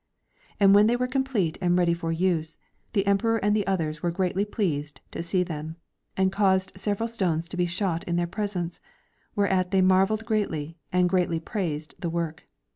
^ 0.25 0.33
And 0.59 0.73
when 0.73 0.87
they 0.87 0.95
were 0.95 1.05
complete 1.05 1.59
and 1.61 1.77
ready 1.77 1.93
for 1.93 2.11
use, 2.11 2.57
the 2.93 3.05
Emperor 3.05 3.37
and 3.37 3.55
the 3.55 3.67
others 3.67 4.01
were 4.01 4.09
greatly 4.09 4.45
pleased 4.45 4.99
to 5.11 5.21
see 5.21 5.43
them, 5.43 5.75
and 6.17 6.31
caused 6.31 6.71
several 6.75 7.07
stones 7.07 7.47
to 7.49 7.55
be 7.57 7.67
shot 7.67 8.03
in 8.05 8.15
their 8.15 8.25
joresence; 8.25 8.79
whereat 9.35 9.69
they 9.69 9.81
marvelled 9.83 10.25
greatly 10.25 10.79
and 10.91 11.07
greatly 11.07 11.39
j)raised 11.39 11.93
the 11.99 12.09
work. 12.09 12.45